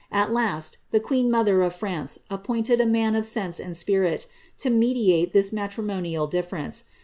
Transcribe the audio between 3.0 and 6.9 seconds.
of sense and spirit to mediate this matrimonial difference.